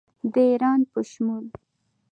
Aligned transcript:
د 0.33 0.33
ایران 0.49 0.79
په 0.91 0.99
شمول 1.09 1.45